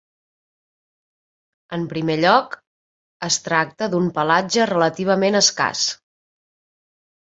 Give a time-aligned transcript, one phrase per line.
[1.77, 2.57] En primer lloc
[3.31, 5.89] es tracta d'un pelatge relativament escàs.